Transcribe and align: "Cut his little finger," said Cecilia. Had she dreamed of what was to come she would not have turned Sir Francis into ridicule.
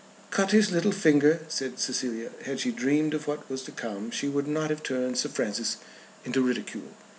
"Cut 0.31 0.49
his 0.49 0.71
little 0.71 0.91
finger," 0.91 1.41
said 1.47 1.77
Cecilia. 1.77 2.31
Had 2.45 2.59
she 2.59 2.71
dreamed 2.71 3.13
of 3.13 3.27
what 3.27 3.47
was 3.47 3.61
to 3.61 3.71
come 3.71 4.09
she 4.09 4.27
would 4.27 4.47
not 4.47 4.71
have 4.71 4.81
turned 4.81 5.19
Sir 5.19 5.29
Francis 5.29 5.77
into 6.25 6.41
ridicule. 6.41 6.93